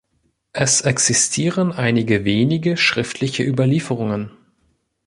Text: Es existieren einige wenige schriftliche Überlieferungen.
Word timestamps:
Es 0.53 0.81
existieren 0.81 1.71
einige 1.71 2.25
wenige 2.25 2.75
schriftliche 2.75 3.43
Überlieferungen. 3.43 4.31